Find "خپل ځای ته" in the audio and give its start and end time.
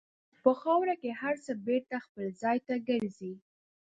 2.05-2.73